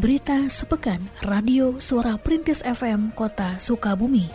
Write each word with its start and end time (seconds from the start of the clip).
Berita 0.00 0.48
sepekan 0.48 1.12
Radio 1.28 1.76
Suara 1.76 2.16
Perintis 2.16 2.64
FM 2.64 3.12
Kota 3.12 3.60
Sukabumi. 3.60 4.32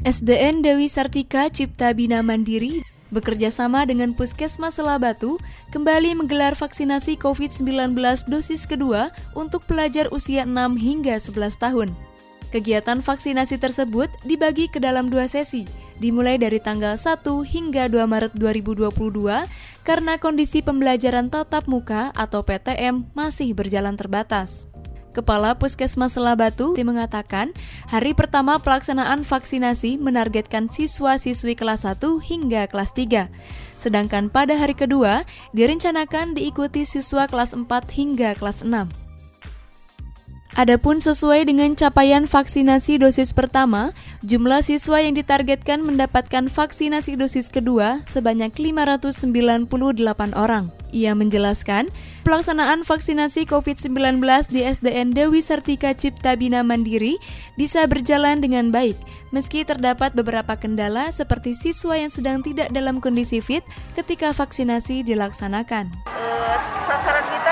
SDN 0.00 0.64
Dewi 0.64 0.88
Sartika 0.88 1.52
Cipta 1.52 1.92
Bina 1.92 2.24
Mandiri 2.24 2.80
bekerja 3.12 3.52
sama 3.52 3.84
dengan 3.84 4.16
Puskesmas 4.16 4.80
Selabatu 4.80 5.36
kembali 5.76 6.16
menggelar 6.16 6.56
vaksinasi 6.56 7.20
COVID-19 7.20 8.00
dosis 8.32 8.64
kedua 8.64 9.12
untuk 9.36 9.60
pelajar 9.68 10.08
usia 10.08 10.48
6 10.48 10.56
hingga 10.80 11.20
11 11.20 11.60
tahun. 11.60 12.11
Kegiatan 12.52 13.00
vaksinasi 13.00 13.56
tersebut 13.56 14.12
dibagi 14.28 14.68
ke 14.68 14.76
dalam 14.76 15.08
dua 15.08 15.24
sesi, 15.24 15.64
dimulai 15.96 16.36
dari 16.36 16.60
tanggal 16.60 17.00
1 17.00 17.24
hingga 17.48 17.88
2 17.88 18.04
Maret 18.04 18.36
2022 18.36 18.92
karena 19.88 20.20
kondisi 20.20 20.60
pembelajaran 20.60 21.32
tatap 21.32 21.64
muka 21.64 22.12
atau 22.12 22.44
PTM 22.44 23.08
masih 23.16 23.56
berjalan 23.56 23.96
terbatas. 23.96 24.68
Kepala 25.16 25.56
Puskesmas 25.56 26.12
Selabatu 26.12 26.76
mengatakan, 26.76 27.56
hari 27.88 28.12
pertama 28.12 28.60
pelaksanaan 28.60 29.24
vaksinasi 29.24 29.96
menargetkan 29.96 30.68
siswa-siswi 30.68 31.56
kelas 31.56 31.88
1 31.88 32.20
hingga 32.20 32.68
kelas 32.68 32.92
3. 32.92 33.32
Sedangkan 33.80 34.28
pada 34.28 34.60
hari 34.60 34.76
kedua 34.76 35.24
direncanakan 35.56 36.36
diikuti 36.36 36.84
siswa 36.84 37.24
kelas 37.28 37.56
4 37.56 37.64
hingga 37.96 38.36
kelas 38.36 38.60
6. 38.64 39.01
Adapun 40.52 41.00
sesuai 41.00 41.48
dengan 41.48 41.72
capaian 41.72 42.28
vaksinasi 42.28 43.00
dosis 43.00 43.32
pertama, 43.32 43.96
jumlah 44.20 44.60
siswa 44.60 45.00
yang 45.00 45.16
ditargetkan 45.16 45.80
mendapatkan 45.80 46.52
vaksinasi 46.52 47.16
dosis 47.16 47.48
kedua 47.48 48.04
sebanyak 48.04 48.52
598 48.52 49.72
orang. 50.36 50.68
Ia 50.92 51.16
menjelaskan, 51.16 51.88
pelaksanaan 52.20 52.84
vaksinasi 52.84 53.48
COVID-19 53.48 54.20
di 54.52 54.60
SDN 54.60 55.16
Dewi 55.16 55.40
Sertika 55.40 55.96
Cipta 55.96 56.36
Bina 56.36 56.60
Mandiri 56.60 57.16
bisa 57.56 57.88
berjalan 57.88 58.44
dengan 58.44 58.68
baik, 58.68 59.00
meski 59.32 59.64
terdapat 59.64 60.12
beberapa 60.12 60.52
kendala 60.60 61.08
seperti 61.16 61.56
siswa 61.56 61.96
yang 61.96 62.12
sedang 62.12 62.44
tidak 62.44 62.68
dalam 62.76 63.00
kondisi 63.00 63.40
fit 63.40 63.64
ketika 63.96 64.36
vaksinasi 64.36 65.00
dilaksanakan. 65.00 65.88
Uh, 66.04 66.60
sasaran 66.84 67.24
kita 67.24 67.51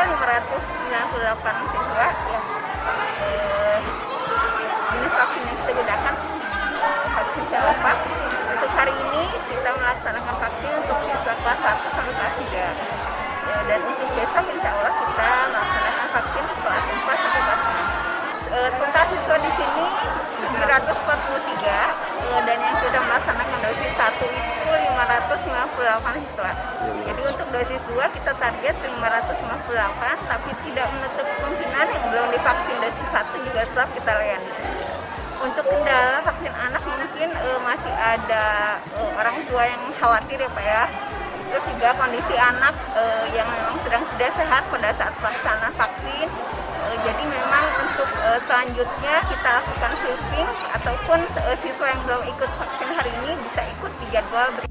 dosis 27.60 27.82
2 27.92 28.16
kita 28.16 28.32
target 28.40 28.72
558 28.72 30.32
tapi 30.32 30.50
tidak 30.64 30.88
menutup 30.96 31.28
kemungkinan 31.28 31.86
yang 31.92 32.04
belum 32.08 32.26
divaksin 32.32 32.76
dosis 32.80 33.08
1 33.12 33.36
juga 33.44 33.60
tetap 33.68 33.88
kita 33.92 34.12
layani. 34.16 34.52
Untuk 35.44 35.64
kendala 35.68 36.24
vaksin 36.24 36.52
anak 36.56 36.80
mungkin 36.88 37.28
uh, 37.36 37.60
masih 37.60 37.92
ada 37.92 38.80
uh, 38.96 39.12
orang 39.20 39.44
tua 39.44 39.68
yang 39.68 39.82
khawatir 40.00 40.40
ya 40.40 40.48
Pak 40.48 40.64
ya. 40.64 40.84
Terus 41.52 41.64
juga 41.76 41.92
kondisi 42.00 42.32
anak 42.40 42.72
uh, 42.96 43.28
yang 43.36 43.44
memang 43.44 43.76
sedang 43.84 44.08
tidak 44.16 44.32
sehat 44.40 44.64
pada 44.72 44.88
saat 44.96 45.12
pelaksanaan 45.20 45.74
vaksin. 45.76 46.28
Jadi 46.90 47.22
memang 47.22 47.64
untuk 47.86 48.08
uh, 48.24 48.40
selanjutnya 48.48 49.14
kita 49.28 49.48
lakukan 49.62 49.92
sweeping 50.00 50.48
ataupun 50.74 51.20
uh, 51.44 51.56
siswa 51.60 51.86
yang 51.92 52.02
belum 52.08 52.22
ikut 52.24 52.50
vaksin 52.56 52.88
hari 52.96 53.12
ini 53.20 53.36
bisa 53.44 53.62
ikut 53.68 53.92
di 54.00 54.06
jadwal 54.16 54.48
berikutnya. 54.48 54.69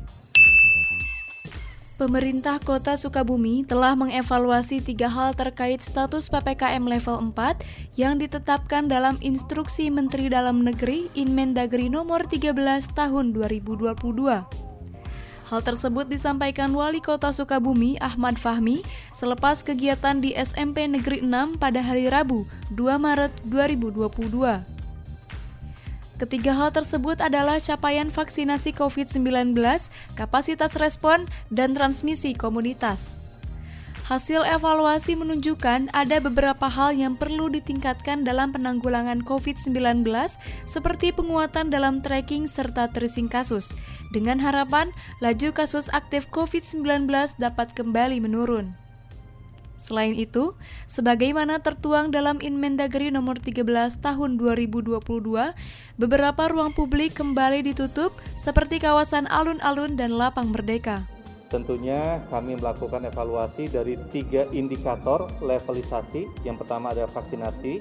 Pemerintah 1.99 2.63
Kota 2.63 2.95
Sukabumi 2.95 3.67
telah 3.67 3.91
mengevaluasi 3.91 4.79
tiga 4.79 5.11
hal 5.11 5.35
terkait 5.35 5.83
status 5.83 6.31
PPKM 6.31 6.79
level 6.87 7.35
4 7.35 7.59
yang 7.99 8.15
ditetapkan 8.15 8.87
dalam 8.87 9.19
Instruksi 9.19 9.91
Menteri 9.91 10.31
Dalam 10.31 10.63
Negeri 10.63 11.11
Inmendagri 11.11 11.91
nomor 11.91 12.23
13 12.23 12.55
tahun 12.95 13.35
2022. 13.35 13.99
Hal 15.51 15.59
tersebut 15.59 16.07
disampaikan 16.07 16.71
Wali 16.71 17.03
Kota 17.03 17.35
Sukabumi 17.35 17.99
Ahmad 17.99 18.39
Fahmi 18.39 18.79
selepas 19.11 19.59
kegiatan 19.59 20.23
di 20.23 20.31
SMP 20.39 20.87
Negeri 20.87 21.19
6 21.19 21.59
pada 21.59 21.83
hari 21.83 22.07
Rabu 22.07 22.47
2 22.79 22.95
Maret 22.95 23.43
2022. 23.43 24.78
Ketiga 26.19 26.51
hal 26.51 26.75
tersebut 26.75 27.23
adalah 27.23 27.63
capaian 27.63 28.11
vaksinasi 28.11 28.75
COVID-19, 28.75 29.55
kapasitas 30.19 30.75
respon, 30.75 31.23
dan 31.47 31.71
transmisi 31.71 32.35
komunitas. 32.35 33.23
Hasil 34.03 34.41
evaluasi 34.43 35.15
menunjukkan 35.15 35.93
ada 35.93 36.17
beberapa 36.19 36.65
hal 36.67 36.97
yang 36.97 37.13
perlu 37.15 37.47
ditingkatkan 37.47 38.25
dalam 38.27 38.51
penanggulangan 38.51 39.21
COVID-19 39.23 40.03
seperti 40.67 41.13
penguatan 41.13 41.69
dalam 41.71 42.01
tracking 42.01 42.49
serta 42.49 42.89
tracing 42.89 43.29
kasus 43.29 43.71
dengan 44.09 44.41
harapan 44.41 44.89
laju 45.23 45.53
kasus 45.53 45.87
aktif 45.93 46.25
COVID-19 46.33 47.07
dapat 47.37 47.71
kembali 47.77 48.17
menurun. 48.19 48.88
Selain 49.79 50.11
itu, 50.11 50.59
sebagaimana 50.91 51.63
tertuang 51.63 52.11
dalam 52.11 52.43
Inmendagri 52.43 53.15
nomor 53.15 53.39
13 53.39 53.63
tahun 54.03 54.35
2022, 54.35 54.99
beberapa 55.95 56.43
ruang 56.51 56.75
publik 56.75 57.15
kembali 57.15 57.63
ditutup 57.63 58.11
seperti 58.35 58.83
kawasan 58.83 59.23
alun-alun 59.31 59.95
dan 59.95 60.19
lapang 60.19 60.51
merdeka. 60.51 61.07
Tentunya 61.47 62.19
kami 62.27 62.59
melakukan 62.59 63.07
evaluasi 63.07 63.71
dari 63.71 63.95
tiga 64.11 64.45
indikator 64.51 65.31
levelisasi. 65.39 66.27
Yang 66.43 66.61
pertama 66.61 66.91
adalah 66.91 67.09
vaksinasi, 67.15 67.79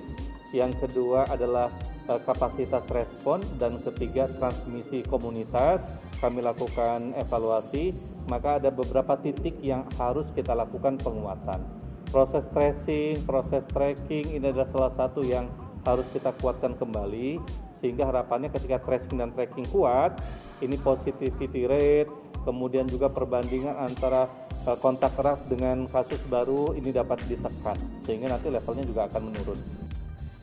yang 0.54 0.72
kedua 0.78 1.28
adalah 1.28 1.68
e, 2.08 2.14
kapasitas 2.24 2.86
respon, 2.94 3.42
dan 3.58 3.82
ketiga 3.82 4.30
transmisi 4.38 5.02
komunitas. 5.04 5.82
Kami 6.22 6.40
lakukan 6.46 7.12
evaluasi, 7.18 7.92
maka 8.30 8.62
ada 8.62 8.72
beberapa 8.72 9.18
titik 9.20 9.60
yang 9.60 9.84
harus 10.00 10.24
kita 10.32 10.56
lakukan 10.56 10.96
penguatan 10.96 11.77
proses 12.08 12.44
tracing, 12.52 13.20
proses 13.24 13.64
tracking 13.70 14.36
ini 14.36 14.52
adalah 14.52 14.68
salah 14.72 14.92
satu 14.96 15.20
yang 15.24 15.48
harus 15.84 16.04
kita 16.12 16.34
kuatkan 16.40 16.76
kembali 16.76 17.40
sehingga 17.78 18.10
harapannya 18.10 18.50
ketika 18.50 18.82
tracing 18.82 19.22
dan 19.22 19.30
tracking 19.32 19.64
kuat 19.70 20.18
ini 20.60 20.74
positivity 20.80 21.64
rate 21.70 22.10
kemudian 22.42 22.88
juga 22.88 23.12
perbandingan 23.12 23.76
antara 23.76 24.26
eh, 24.66 24.78
kontak 24.80 25.14
erat 25.20 25.38
dengan 25.46 25.86
kasus 25.88 26.20
baru 26.26 26.74
ini 26.74 26.90
dapat 26.90 27.20
ditekan 27.28 27.76
sehingga 28.08 28.32
nanti 28.32 28.48
levelnya 28.48 28.84
juga 28.88 29.06
akan 29.06 29.22
menurun. 29.32 29.87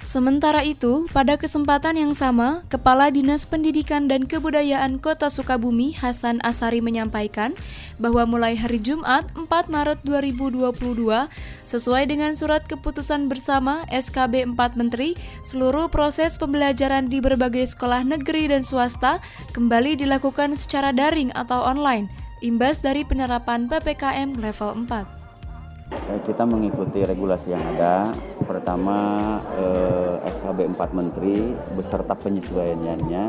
Sementara 0.05 0.61
itu, 0.61 1.09
pada 1.09 1.33
kesempatan 1.33 1.97
yang 1.97 2.13
sama, 2.13 2.61
Kepala 2.69 3.09
Dinas 3.09 3.41
Pendidikan 3.49 4.05
dan 4.05 4.29
Kebudayaan 4.29 5.01
Kota 5.01 5.33
Sukabumi 5.33 5.97
Hasan 5.97 6.37
Asari 6.45 6.77
menyampaikan 6.77 7.57
bahwa 7.97 8.29
mulai 8.29 8.53
hari 8.53 8.77
Jumat 8.77 9.25
4 9.33 9.49
Maret 9.65 10.05
2022, 10.05 10.77
sesuai 11.65 12.05
dengan 12.05 12.37
surat 12.37 12.61
keputusan 12.69 13.33
bersama 13.33 13.81
SKB 13.89 14.53
4 14.53 14.77
Menteri, 14.77 15.17
seluruh 15.41 15.89
proses 15.89 16.37
pembelajaran 16.37 17.09
di 17.09 17.17
berbagai 17.17 17.73
sekolah 17.73 18.05
negeri 18.05 18.53
dan 18.53 18.61
swasta 18.61 19.17
kembali 19.57 19.97
dilakukan 19.97 20.53
secara 20.53 20.93
daring 20.93 21.33
atau 21.33 21.65
online, 21.65 22.13
imbas 22.45 22.77
dari 22.77 23.01
penerapan 23.01 23.65
PPKM 23.65 24.37
level 24.37 24.85
4. 24.85 25.14
Eh, 25.85 26.21
kita 26.25 26.49
mengikuti 26.49 27.05
regulasi 27.05 27.53
yang 27.53 27.61
ada. 27.77 28.09
Pertama 28.41 28.97
eh, 29.53 30.17
SKB 30.33 30.73
4 30.73 30.97
Menteri 30.97 31.53
beserta 31.77 32.17
penyesuaiannya. 32.17 33.23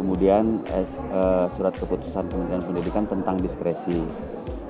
Kemudian 0.00 0.64
eh, 0.72 0.88
surat 1.52 1.76
keputusan 1.76 2.32
Kementerian 2.32 2.64
Pendidikan 2.64 3.04
tentang 3.04 3.36
diskresi. 3.44 4.08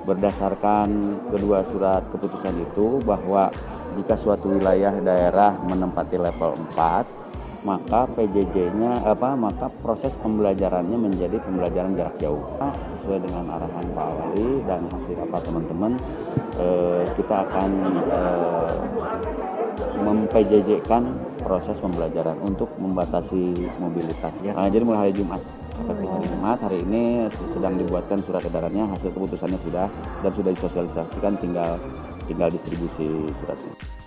Berdasarkan 0.03 0.91
kedua 1.31 1.63
surat 1.71 2.03
keputusan 2.11 2.59
itu 2.59 2.99
bahwa 3.07 3.55
jika 3.95 4.19
suatu 4.19 4.59
wilayah 4.59 4.91
daerah 4.99 5.55
menempati 5.63 6.19
level 6.19 6.59
4 6.75 7.07
maka 7.63 8.11
PJJ-nya 8.19 9.07
apa 9.07 9.39
maka 9.39 9.71
proses 9.83 10.11
pembelajarannya 10.19 10.99
menjadi 10.99 11.39
pembelajaran 11.47 11.95
jarak 11.95 12.17
jauh 12.19 12.43
sesuai 13.03 13.23
dengan 13.23 13.45
arahan 13.55 13.87
Pak 13.95 14.09
Wali 14.19 14.49
dan 14.67 14.81
hasil 14.91 15.17
apa 15.23 15.39
teman-teman 15.47 15.93
eh, 16.59 17.03
kita 17.15 17.35
akan 17.47 17.71
eh, 18.11 18.75
kan 20.87 21.03
proses 21.41 21.79
pembelajaran 21.79 22.37
untuk 22.43 22.69
membatasi 22.77 23.55
mobilitas. 23.81 24.35
Ya. 24.45 24.53
Nah, 24.55 24.69
jadi 24.69 24.83
mulai 24.85 25.09
hari 25.09 25.15
Jumat 25.17 25.41
seperti 25.73 26.05
hari 26.05 26.27
Jumat 26.29 26.59
hari 26.61 26.79
ini 26.85 27.03
sedang 27.51 27.75
dibuatkan 27.81 28.21
surat 28.23 28.45
edarannya 28.45 28.87
hasil 28.93 29.11
keputusannya 29.11 29.59
sudah 29.65 29.89
dan 30.21 30.31
sudah 30.37 30.51
disosialisasikan 30.55 31.33
tinggal 31.41 31.81
tinggal 32.29 32.49
distribusi 32.53 33.33
suratnya. 33.41 34.02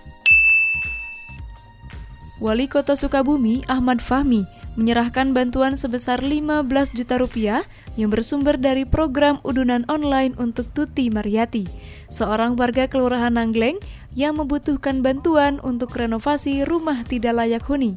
Wali 2.36 2.68
Kota 2.68 2.92
Sukabumi, 2.92 3.64
Ahmad 3.64 4.04
Fahmi, 4.04 4.44
menyerahkan 4.76 5.32
bantuan 5.32 5.72
sebesar 5.72 6.20
15 6.20 6.68
juta 6.92 7.16
rupiah 7.16 7.64
yang 7.96 8.12
bersumber 8.12 8.60
dari 8.60 8.84
program 8.84 9.40
udunan 9.40 9.88
online 9.88 10.36
untuk 10.36 10.68
Tuti 10.76 11.08
Mariati, 11.08 11.64
seorang 12.12 12.52
warga 12.60 12.92
Kelurahan 12.92 13.40
Nangleng 13.40 13.80
yang 14.12 14.36
membutuhkan 14.36 15.00
bantuan 15.00 15.64
untuk 15.64 15.96
renovasi 15.96 16.68
rumah 16.68 17.00
tidak 17.08 17.40
layak 17.40 17.64
huni. 17.64 17.96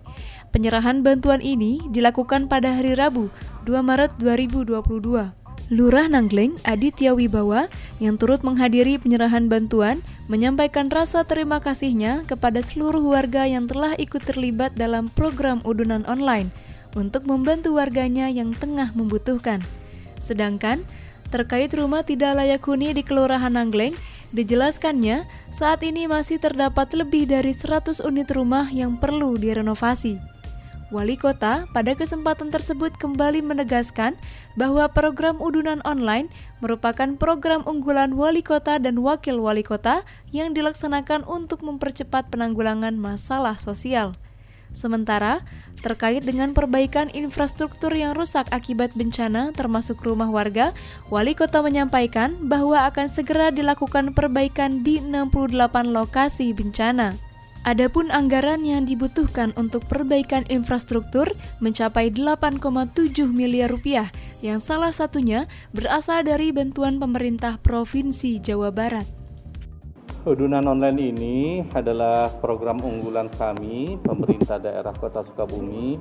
Penyerahan 0.55 1.03
bantuan 1.03 1.43
ini 1.43 1.83
dilakukan 1.91 2.47
pada 2.47 2.79
hari 2.79 2.95
Rabu, 2.95 3.27
2 3.67 3.75
Maret 3.83 4.15
2022. 4.23 5.38
Lurah 5.69 6.09
Nangleng 6.09 6.57
Aditya 6.65 7.13
Wibawa 7.13 7.69
yang 8.01 8.17
turut 8.17 8.41
menghadiri 8.41 8.97
penyerahan 8.97 9.45
bantuan 9.53 10.01
menyampaikan 10.25 10.89
rasa 10.89 11.21
terima 11.21 11.61
kasihnya 11.61 12.25
kepada 12.25 12.65
seluruh 12.65 13.05
warga 13.05 13.45
yang 13.45 13.69
telah 13.69 13.93
ikut 14.01 14.25
terlibat 14.25 14.73
dalam 14.73 15.13
program 15.13 15.61
udunan 15.61 16.01
online 16.09 16.49
untuk 16.97 17.29
membantu 17.29 17.77
warganya 17.77 18.33
yang 18.33 18.49
tengah 18.57 18.89
membutuhkan. 18.97 19.61
Sedangkan 20.17 20.81
terkait 21.29 21.69
rumah 21.77 22.01
tidak 22.01 22.41
layak 22.41 22.65
huni 22.65 22.89
di 22.97 23.05
Kelurahan 23.05 23.53
Nangleng, 23.53 23.93
dijelaskannya 24.33 25.29
saat 25.53 25.85
ini 25.85 26.09
masih 26.09 26.41
terdapat 26.41 26.97
lebih 26.97 27.29
dari 27.29 27.53
100 27.53 28.01
unit 28.01 28.25
rumah 28.33 28.65
yang 28.73 28.97
perlu 28.97 29.37
direnovasi. 29.37 30.38
Wali 30.89 31.21
kota 31.21 31.69
pada 31.69 31.93
kesempatan 31.93 32.49
tersebut 32.49 32.97
kembali 32.97 33.45
menegaskan 33.45 34.17
bahwa 34.57 34.89
program 34.89 35.37
udunan 35.37 35.85
online 35.85 36.33
merupakan 36.65 37.13
program 37.13 37.61
unggulan 37.69 38.17
wali 38.17 38.41
kota 38.41 38.81
dan 38.81 38.97
wakil 38.97 39.37
wali 39.37 39.61
kota 39.61 40.01
yang 40.33 40.57
dilaksanakan 40.57 41.29
untuk 41.29 41.61
mempercepat 41.61 42.33
penanggulangan 42.33 42.97
masalah 42.97 43.61
sosial. 43.61 44.17
Sementara, 44.73 45.45
terkait 45.85 46.25
dengan 46.25 46.57
perbaikan 46.57 47.13
infrastruktur 47.13 47.93
yang 47.93 48.17
rusak 48.17 48.49
akibat 48.49 48.89
bencana 48.97 49.53
termasuk 49.53 50.01
rumah 50.01 50.29
warga, 50.33 50.73
wali 51.13 51.37
kota 51.37 51.61
menyampaikan 51.61 52.49
bahwa 52.49 52.89
akan 52.89 53.13
segera 53.13 53.53
dilakukan 53.53 54.17
perbaikan 54.17 54.81
di 54.81 54.97
68 55.05 55.93
lokasi 55.93 56.49
bencana. 56.57 57.28
Adapun 57.67 58.07
anggaran 58.07 58.63
yang 58.63 58.87
dibutuhkan 58.87 59.51
untuk 59.59 59.83
perbaikan 59.83 60.47
infrastruktur 60.47 61.27
mencapai 61.59 62.07
8,7 62.07 63.27
miliar 63.35 63.67
rupiah, 63.67 64.07
yang 64.39 64.63
salah 64.63 64.95
satunya 64.95 65.43
berasal 65.75 66.23
dari 66.23 66.55
bantuan 66.55 67.03
pemerintah 67.03 67.59
Provinsi 67.59 68.39
Jawa 68.39 68.71
Barat. 68.71 69.03
Udunan 70.23 70.63
online 70.71 70.99
ini 71.03 71.37
adalah 71.75 72.31
program 72.39 72.79
unggulan 72.79 73.27
kami, 73.35 73.99
pemerintah 74.07 74.55
daerah 74.55 74.95
Kota 74.95 75.27
Sukabumi, 75.27 75.99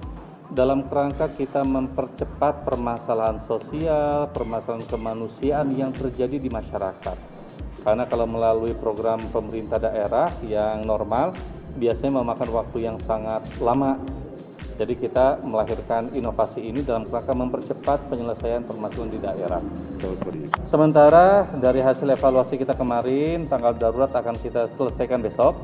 dalam 0.54 0.86
kerangka 0.86 1.34
kita 1.34 1.66
mempercepat 1.66 2.62
permasalahan 2.62 3.42
sosial, 3.50 4.30
permasalahan 4.30 4.86
kemanusiaan 4.86 5.74
yang 5.74 5.90
terjadi 5.90 6.38
di 6.38 6.50
masyarakat 6.50 7.37
karena 7.82 8.04
kalau 8.06 8.26
melalui 8.26 8.74
program 8.74 9.22
pemerintah 9.30 9.78
daerah 9.78 10.30
yang 10.42 10.82
normal 10.82 11.34
biasanya 11.78 12.22
memakan 12.22 12.50
waktu 12.50 12.78
yang 12.90 12.96
sangat 13.06 13.46
lama. 13.62 13.98
Jadi 14.78 14.94
kita 14.94 15.42
melahirkan 15.42 16.14
inovasi 16.14 16.62
ini 16.62 16.86
dalam 16.86 17.02
rangka 17.10 17.34
mempercepat 17.34 17.98
penyelesaian 18.14 18.62
permasalahan 18.62 19.10
di 19.10 19.18
daerah. 19.18 19.62
Sementara 20.70 21.50
dari 21.58 21.82
hasil 21.82 22.06
evaluasi 22.06 22.54
kita 22.62 22.78
kemarin, 22.78 23.50
tanggal 23.50 23.74
darurat 23.74 24.14
akan 24.14 24.38
kita 24.38 24.70
selesaikan 24.78 25.18
besok. 25.18 25.58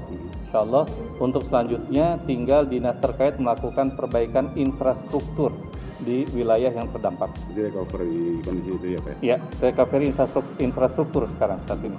Insya 0.50 0.66
Allah, 0.66 0.90
untuk 1.22 1.46
selanjutnya 1.46 2.18
tinggal 2.26 2.66
dinas 2.66 2.98
terkait 2.98 3.38
melakukan 3.38 3.94
perbaikan 3.94 4.50
infrastruktur 4.58 5.54
di 6.02 6.26
wilayah 6.34 6.72
yang 6.74 6.90
terdampak. 6.90 7.30
Jadi 7.52 7.70
recovery 7.70 8.42
kondisi 8.42 8.70
itu 8.74 8.86
ya 8.96 9.00
Pak? 9.02 9.14
Ya, 9.22 9.36
recovery 9.62 10.04
infrastruktur, 10.10 10.54
infrastruktur 10.58 11.22
sekarang 11.38 11.58
saat 11.68 11.80
ini. 11.84 11.96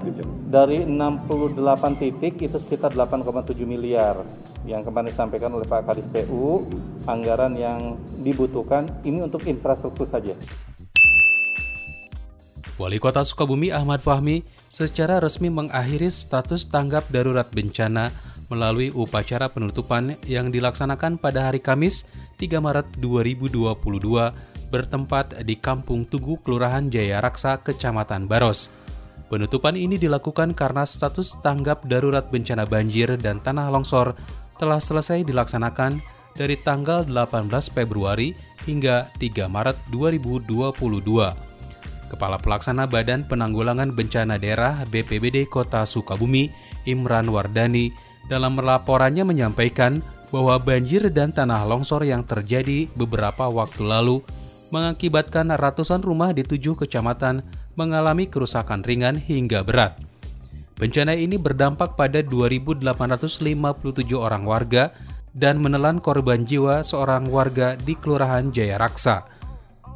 Dari 0.52 0.84
68 0.84 2.02
titik 2.02 2.34
itu 2.44 2.58
sekitar 2.60 2.92
8,7 2.92 3.56
miliar 3.64 4.20
yang 4.66 4.82
kemarin 4.82 5.14
disampaikan 5.14 5.54
oleh 5.54 5.66
Pak 5.70 5.86
Kadis 5.86 6.08
PU, 6.10 6.66
anggaran 7.06 7.54
yang 7.54 7.96
dibutuhkan 8.26 8.90
ini 9.06 9.22
untuk 9.22 9.46
infrastruktur 9.46 10.10
saja. 10.10 10.34
Wali 12.76 13.00
Kota 13.00 13.24
Sukabumi 13.24 13.72
Ahmad 13.72 14.04
Fahmi 14.04 14.44
secara 14.68 15.24
resmi 15.24 15.48
mengakhiri 15.48 16.12
status 16.12 16.68
tanggap 16.68 17.08
darurat 17.08 17.48
bencana 17.48 18.12
melalui 18.52 18.92
upacara 18.92 19.50
penutupan 19.50 20.20
yang 20.28 20.52
dilaksanakan 20.52 21.18
pada 21.18 21.50
hari 21.50 21.64
Kamis 21.64 22.06
3 22.36 22.60
Maret 22.60 22.88
2022 23.00 23.72
bertempat 24.68 25.40
di 25.48 25.56
Kampung 25.56 26.04
Tugu, 26.04 26.36
Kelurahan 26.44 26.92
Jaya 26.92 27.24
Raksa, 27.24 27.64
Kecamatan 27.64 28.28
Baros. 28.28 28.72
Penutupan 29.32 29.74
ini 29.74 29.98
dilakukan 29.98 30.54
karena 30.54 30.86
status 30.86 31.40
tanggap 31.42 31.88
darurat 31.90 32.30
bencana 32.30 32.68
banjir 32.68 33.16
dan 33.18 33.42
tanah 33.42 33.72
longsor 33.74 34.14
telah 34.62 34.78
selesai 34.78 35.26
dilaksanakan 35.26 35.98
dari 36.36 36.60
tanggal 36.60 37.08
18 37.08 37.50
Februari 37.72 38.36
hingga 38.68 39.10
3 39.18 39.48
Maret 39.48 39.78
2022. 39.90 41.56
Kepala 42.06 42.38
Pelaksana 42.38 42.86
Badan 42.86 43.26
Penanggulangan 43.26 43.90
Bencana 43.90 44.38
Daerah 44.38 44.86
BPBD 44.86 45.50
Kota 45.50 45.82
Sukabumi, 45.90 46.54
Imran 46.86 47.32
Wardani, 47.34 47.90
dalam 48.30 48.58
laporannya 48.58 49.26
menyampaikan 49.26 50.06
bahwa 50.36 50.60
banjir 50.60 51.08
dan 51.16 51.32
tanah 51.32 51.64
longsor 51.64 52.04
yang 52.04 52.20
terjadi 52.28 52.92
beberapa 52.92 53.48
waktu 53.48 53.88
lalu 53.88 54.20
mengakibatkan 54.68 55.48
ratusan 55.56 56.04
rumah 56.04 56.36
di 56.36 56.44
tujuh 56.44 56.76
kecamatan 56.76 57.40
mengalami 57.80 58.28
kerusakan 58.28 58.84
ringan 58.84 59.16
hingga 59.16 59.64
berat. 59.64 59.96
Bencana 60.76 61.16
ini 61.16 61.40
berdampak 61.40 61.96
pada 61.96 62.20
2.857 62.20 62.84
orang 64.12 64.44
warga 64.44 64.92
dan 65.32 65.56
menelan 65.64 66.04
korban 66.04 66.44
jiwa 66.44 66.84
seorang 66.84 67.32
warga 67.32 67.80
di 67.80 67.96
Kelurahan 67.96 68.52
Jaya 68.52 68.76
Raksa. 68.76 69.24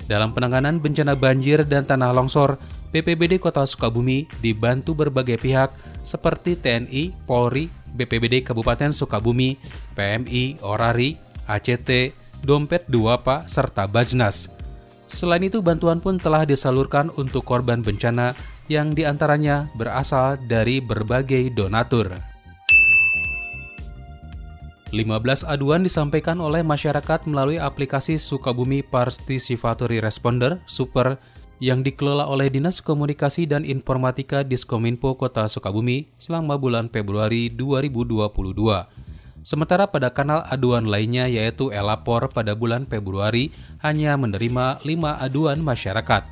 Dalam 0.08 0.32
penanganan 0.32 0.80
bencana 0.80 1.20
banjir 1.20 1.68
dan 1.68 1.84
tanah 1.84 2.16
longsor, 2.16 2.56
BPBD 2.96 3.44
Kota 3.44 3.68
Sukabumi 3.68 4.24
dibantu 4.40 4.96
berbagai 4.96 5.36
pihak 5.36 5.76
seperti 6.08 6.56
TNI, 6.56 7.28
Polri, 7.28 7.68
BPBD 7.94 8.46
Kabupaten 8.46 8.94
Sukabumi, 8.94 9.58
PMI, 9.94 10.62
Orari, 10.66 11.18
ACT, 11.50 12.14
Dompet 12.42 12.88
Duapa, 12.88 13.50
serta 13.50 13.90
Bajnas. 13.90 14.54
Selain 15.10 15.42
itu, 15.42 15.66
bantuan 15.66 15.98
pun 15.98 16.22
telah 16.22 16.46
disalurkan 16.46 17.10
untuk 17.18 17.42
korban 17.42 17.82
bencana 17.82 18.38
yang 18.70 18.94
di 18.94 19.04
antaranya 19.04 19.66
berasal 19.74 20.38
dari 20.46 20.78
berbagai 20.78 21.50
donatur. 21.58 22.14
15 24.90 25.46
aduan 25.46 25.86
disampaikan 25.86 26.42
oleh 26.42 26.66
masyarakat 26.66 27.30
melalui 27.30 27.62
aplikasi 27.62 28.18
Sukabumi 28.18 28.82
Participatory 28.82 30.02
Responder 30.02 30.58
Super 30.66 31.22
yang 31.60 31.84
dikelola 31.84 32.24
oleh 32.24 32.48
Dinas 32.48 32.80
Komunikasi 32.80 33.44
dan 33.44 33.68
Informatika 33.68 34.48
Diskominfo 34.48 35.20
Kota 35.20 35.44
Sukabumi 35.52 36.08
selama 36.16 36.56
bulan 36.56 36.88
Februari 36.88 37.52
2022. 37.52 38.32
Sementara 39.44 39.88
pada 39.88 40.12
kanal 40.12 40.48
aduan 40.48 40.88
lainnya 40.88 41.28
yaitu 41.28 41.72
Elapor 41.72 42.32
pada 42.32 42.56
bulan 42.56 42.88
Februari 42.88 43.52
hanya 43.84 44.16
menerima 44.16 44.80
5 44.84 44.88
aduan 45.20 45.60
masyarakat. 45.60 46.24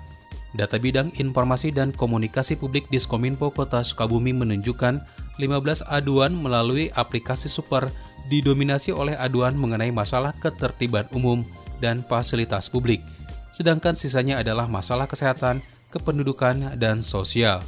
Data 0.56 0.78
bidang 0.80 1.12
informasi 1.20 1.76
dan 1.76 1.92
komunikasi 1.92 2.56
publik 2.56 2.88
Diskominfo 2.88 3.52
Kota 3.52 3.84
Sukabumi 3.84 4.32
menunjukkan 4.32 5.04
15 5.44 5.92
aduan 5.92 6.34
melalui 6.40 6.88
aplikasi 6.96 7.52
super 7.52 7.92
didominasi 8.32 8.96
oleh 8.96 9.20
aduan 9.20 9.60
mengenai 9.60 9.92
masalah 9.92 10.32
ketertiban 10.40 11.08
umum 11.12 11.44
dan 11.84 12.02
fasilitas 12.08 12.72
publik 12.72 13.04
sedangkan 13.58 13.98
sisanya 13.98 14.38
adalah 14.38 14.70
masalah 14.70 15.10
kesehatan, 15.10 15.66
kependudukan, 15.90 16.78
dan 16.78 17.02
sosial. 17.02 17.66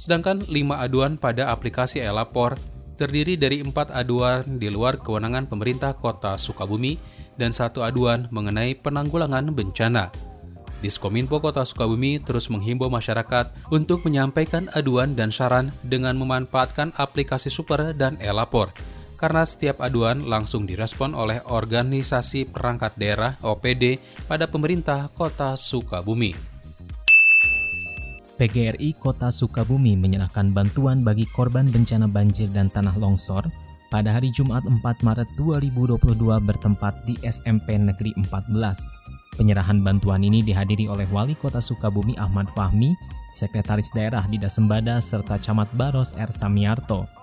Sedangkan 0.00 0.40
lima 0.48 0.80
aduan 0.80 1.20
pada 1.20 1.52
aplikasi 1.52 2.00
Elapor 2.00 2.56
terdiri 2.96 3.36
dari 3.36 3.60
empat 3.60 3.92
aduan 3.92 4.56
di 4.56 4.72
luar 4.72 4.96
kewenangan 4.96 5.44
pemerintah 5.44 5.92
kota 5.92 6.32
Sukabumi 6.40 6.96
dan 7.36 7.52
satu 7.52 7.84
aduan 7.84 8.24
mengenai 8.32 8.72
penanggulangan 8.80 9.52
bencana. 9.52 10.08
Diskominfo 10.80 11.42
Kota 11.42 11.66
Sukabumi 11.66 12.22
terus 12.22 12.46
menghimbau 12.48 12.86
masyarakat 12.86 13.50
untuk 13.68 14.06
menyampaikan 14.06 14.70
aduan 14.72 15.12
dan 15.18 15.34
saran 15.34 15.74
dengan 15.82 16.14
memanfaatkan 16.14 16.94
aplikasi 16.94 17.50
Super 17.50 17.92
dan 17.98 18.14
Elapor 18.22 18.70
karena 19.18 19.42
setiap 19.42 19.82
aduan 19.82 20.24
langsung 20.30 20.64
direspon 20.64 21.12
oleh 21.12 21.42
organisasi 21.42 22.48
perangkat 22.48 22.94
daerah 22.94 23.34
OPD 23.42 23.98
pada 24.30 24.46
pemerintah 24.46 25.10
Kota 25.10 25.58
Sukabumi. 25.58 26.32
PGRI 28.38 28.94
Kota 28.94 29.34
Sukabumi 29.34 29.98
menyerahkan 29.98 30.54
bantuan 30.54 31.02
bagi 31.02 31.26
korban 31.34 31.66
bencana 31.66 32.06
banjir 32.06 32.46
dan 32.54 32.70
tanah 32.70 32.94
longsor 32.94 33.50
pada 33.90 34.14
hari 34.14 34.30
Jumat 34.30 34.62
4 34.62 34.78
Maret 35.02 35.26
2022 35.34 36.14
bertempat 36.46 37.02
di 37.02 37.18
SMP 37.26 37.74
Negeri 37.74 38.14
14. 38.14 38.54
Penyerahan 39.34 39.82
bantuan 39.82 40.22
ini 40.22 40.46
dihadiri 40.46 40.86
oleh 40.86 41.10
Wali 41.10 41.34
Kota 41.34 41.58
Sukabumi 41.58 42.14
Ahmad 42.14 42.46
Fahmi, 42.54 42.94
Sekretaris 43.34 43.90
Daerah 43.90 44.22
Dida 44.30 44.46
Sembada, 44.46 45.02
serta 45.02 45.34
Camat 45.42 45.70
Baros 45.74 46.14
R. 46.14 46.30
Samiarto. 46.30 47.17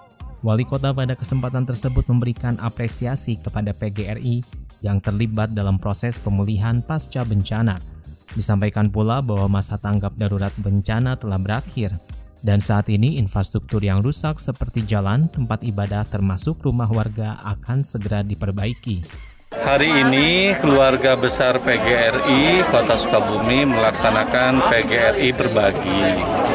Wali 0.46 0.62
Kota 0.62 0.94
pada 0.94 1.18
kesempatan 1.18 1.66
tersebut 1.66 2.06
memberikan 2.06 2.54
apresiasi 2.62 3.34
kepada 3.42 3.74
PGRI 3.74 4.46
yang 4.86 5.02
terlibat 5.02 5.58
dalam 5.58 5.82
proses 5.82 6.22
pemulihan 6.22 6.86
pasca 6.86 7.25
bencana. 7.25 7.82
Disampaikan 8.38 8.94
pula 8.94 9.25
bahwa 9.25 9.58
masa 9.58 9.82
tanggap 9.82 10.14
darurat 10.14 10.54
bencana 10.62 11.18
telah 11.18 11.42
berakhir 11.42 11.98
dan 12.46 12.62
saat 12.62 12.94
ini 12.94 13.18
infrastruktur 13.18 13.82
yang 13.82 14.06
rusak 14.06 14.38
seperti 14.38 14.86
jalan, 14.86 15.25
tempat 15.34 15.66
ibadah 15.66 16.06
termasuk 16.06 16.62
rumah 16.62 16.94
warga 16.94 17.42
akan 17.42 17.82
segera 17.82 18.22
diperbaiki. 18.22 19.02
Hari 19.50 19.90
ini 20.06 20.54
keluarga 20.62 21.18
besar 21.18 21.58
PGRI 21.58 22.70
Kota 22.70 23.02
Sukabumi 23.02 23.66
melaksanakan 23.66 24.62
PGRI 24.70 25.34
berbagi 25.34 26.06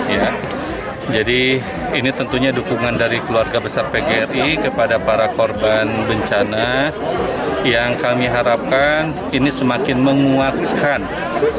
ya. 0.06 0.60
Jadi 1.11 1.59
ini 1.90 2.11
tentunya 2.14 2.55
dukungan 2.55 2.95
dari 2.95 3.19
keluarga 3.26 3.59
besar 3.59 3.90
PGRI 3.90 4.62
kepada 4.62 4.97
para 5.02 5.26
korban 5.35 5.90
bencana 6.07 6.95
yang 7.67 7.99
kami 8.00 8.25
harapkan 8.25 9.12
ini 9.35 9.52
semakin 9.52 10.00
menguatkan 10.00 11.05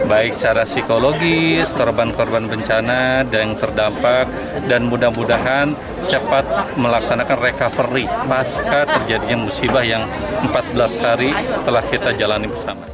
baik 0.10 0.34
secara 0.34 0.66
psikologis 0.66 1.70
korban-korban 1.76 2.50
bencana 2.50 3.22
dan 3.28 3.54
terdampak 3.60 4.26
dan 4.66 4.90
mudah-mudahan 4.90 5.78
cepat 6.10 6.74
melaksanakan 6.80 7.38
recovery 7.38 8.06
pasca 8.26 8.88
terjadinya 8.88 9.46
musibah 9.46 9.86
yang 9.86 10.08
14 10.48 11.06
hari 11.06 11.30
telah 11.68 11.84
kita 11.86 12.16
jalani 12.18 12.50
bersama. 12.50 12.88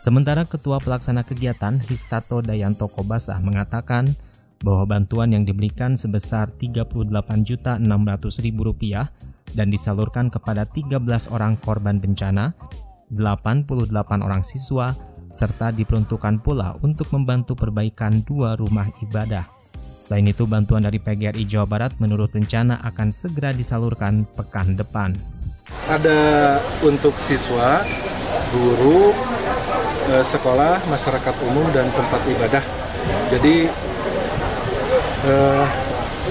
Sementara 0.00 0.44
Ketua 0.44 0.82
Pelaksana 0.82 1.24
Kegiatan 1.24 1.80
Histato 1.80 2.44
Dayanto 2.44 2.90
Kobasah 2.90 3.40
mengatakan 3.40 4.12
bahwa 4.64 4.96
bantuan 4.96 5.36
yang 5.36 5.44
diberikan 5.44 5.92
sebesar 5.92 6.48
Rp38.600.000 6.56 7.84
dan 9.52 9.68
disalurkan 9.68 10.32
kepada 10.32 10.64
13 10.64 10.96
orang 11.28 11.60
korban 11.60 12.00
bencana, 12.00 12.56
88 13.12 13.92
orang 14.24 14.40
siswa, 14.40 14.96
serta 15.28 15.74
diperuntukkan 15.74 16.40
pula 16.40 16.78
untuk 16.80 17.12
membantu 17.12 17.52
perbaikan 17.52 18.24
dua 18.24 18.56
rumah 18.56 18.88
ibadah. 19.04 19.44
Selain 20.00 20.24
itu, 20.28 20.44
bantuan 20.44 20.84
dari 20.84 21.00
PGRI 21.00 21.48
Jawa 21.48 21.64
Barat 21.64 21.96
menurut 21.96 22.28
rencana 22.32 22.80
akan 22.84 23.08
segera 23.08 23.56
disalurkan 23.56 24.28
pekan 24.36 24.76
depan. 24.76 25.16
Ada 25.88 26.60
untuk 26.84 27.16
siswa, 27.16 27.80
guru, 28.52 29.16
eh, 30.12 30.24
sekolah, 30.24 30.84
masyarakat 30.92 31.34
umum, 31.48 31.64
dan 31.72 31.88
tempat 31.96 32.20
ibadah. 32.28 32.64
Jadi 33.32 33.68
eh, 35.24 35.66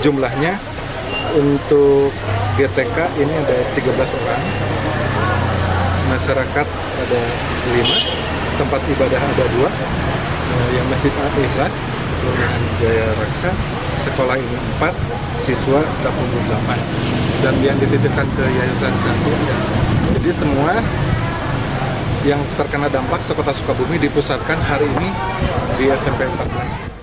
jumlahnya 0.02 0.58
untuk 1.38 2.14
GTK 2.58 2.98
ini 3.18 3.34
ada 3.34 3.58
13 3.74 3.90
orang, 3.98 4.44
masyarakat 6.14 6.68
ada 7.02 7.22
5, 7.74 8.62
tempat 8.62 8.82
ibadah 8.86 9.22
ada 9.22 9.46
dua, 9.58 9.70
eh, 10.54 10.70
yang 10.78 10.86
Masjid 10.90 11.10
Al-Ikhlas 11.10 11.76
Kelurahan 12.24 12.64
Jaya 12.80 13.08
Raksa 13.20 13.52
sekolah 14.00 14.40
ini 14.40 14.58
4 14.80 14.96
siswa 15.36 15.84
88 16.04 17.44
dan 17.44 17.56
yang 17.60 17.76
dititipkan 17.76 18.24
ke 18.24 18.46
yayasan 18.48 18.96
satu 18.96 19.32
ya. 19.44 19.58
jadi 20.16 20.32
semua 20.32 20.72
yang 22.24 22.40
terkena 22.56 22.88
dampak 22.88 23.20
sekota 23.20 23.52
Sukabumi 23.52 24.00
dipusatkan 24.00 24.56
hari 24.64 24.88
ini 24.88 25.12
di 25.76 25.92
SMP 25.92 26.24
14 26.24 27.03